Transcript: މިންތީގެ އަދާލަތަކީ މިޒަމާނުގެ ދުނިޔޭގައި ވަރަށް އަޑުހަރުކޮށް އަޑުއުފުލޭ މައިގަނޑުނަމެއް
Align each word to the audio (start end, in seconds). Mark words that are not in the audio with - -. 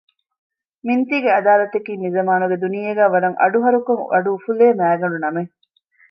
މިންތީގެ 0.85 1.29
އަދާލަތަކީ 1.35 1.91
މިޒަމާނުގެ 2.03 2.57
ދުނިޔޭގައި 2.63 3.11
ވަރަށް 3.13 3.37
އަޑުހަރުކޮށް 3.41 4.03
އަޑުއުފުލޭ 4.11 4.65
މައިގަނޑުނަމެއް 4.79 5.51